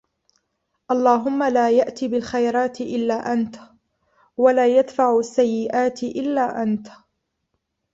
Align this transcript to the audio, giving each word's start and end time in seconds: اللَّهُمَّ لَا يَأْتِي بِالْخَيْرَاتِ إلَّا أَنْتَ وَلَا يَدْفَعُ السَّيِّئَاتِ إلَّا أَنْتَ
اللَّهُمَّ 0.91 1.43
لَا 1.43 1.69
يَأْتِي 1.69 2.07
بِالْخَيْرَاتِ 2.07 2.81
إلَّا 2.81 3.33
أَنْتَ 3.33 3.55
وَلَا 4.37 4.77
يَدْفَعُ 4.77 5.19
السَّيِّئَاتِ 5.19 6.03
إلَّا 6.03 6.63
أَنْتَ 6.63 6.87